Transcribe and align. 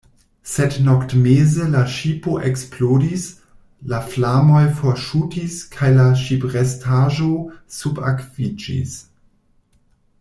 Sed 0.51 0.75
noktmeze 0.85 1.65
la 1.73 1.81
ŝipo 1.95 2.33
eksplodis, 2.51 3.27
la 3.93 3.99
flamoj 4.15 4.63
forŝutis, 4.79 5.59
kaj 5.77 5.93
la 5.99 6.09
ŝiprestaĵo 6.23 7.29
subakviĝis. 7.83 8.99